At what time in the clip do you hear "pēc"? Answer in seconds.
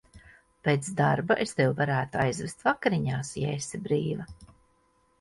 0.67-0.89